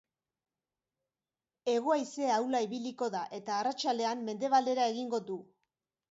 Hego-haize 1.73 2.31
ahula 2.35 2.61
ibiliko 2.67 3.09
da, 3.15 3.21
eta 3.39 3.53
arratsaldean 3.61 4.23
mendebaldera 4.31 4.87
egingo 4.95 5.21
du. 5.29 5.37